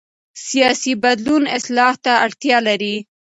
[0.47, 2.95] سیاسي بدلون اصلاح ته اړتیا لري